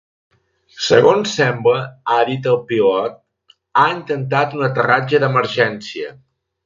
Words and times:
Segons 0.85 1.33
sembla, 1.39 1.81
ha 2.13 2.17
dit, 2.29 2.49
el 2.53 2.57
pilot 2.71 3.21
ha 3.83 3.85
intentat 3.99 4.57
un 4.61 4.65
aterratge 4.69 5.21
d’emergència. 5.27 6.11